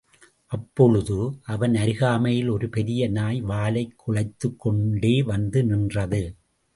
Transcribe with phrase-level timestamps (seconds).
[0.47, 1.39] அப்பொழுது–
[1.43, 6.35] அவன் அருகாமையில் ஒரு பெரிய நாய் வாலைக் குழைத்துக் கொண்டே வந்து நின்றது.